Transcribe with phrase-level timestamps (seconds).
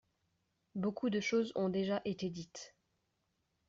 [0.73, 2.73] Beaucoup de choses ont déjà été dites.